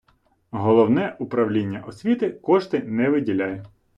Головне 0.51 1.15
управління 1.19 1.83
освіти 1.87 2.29
кошти 2.29 2.79
не 2.83 3.09
виділяє. 3.09 3.63